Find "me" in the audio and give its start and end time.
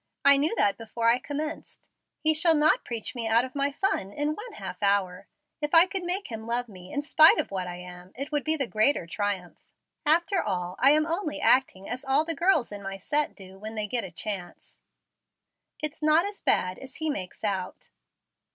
3.13-3.27, 6.67-6.91